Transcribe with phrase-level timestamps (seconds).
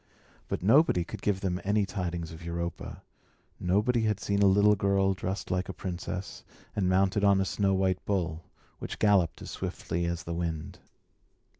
[0.47, 3.03] But nobody could give them any tidings of Europa;
[3.59, 6.43] nobody had seen a little girl dressed like a princess,
[6.75, 8.43] and mounted on a snow white bull,
[8.79, 10.79] which galloped as swiftly as the wind.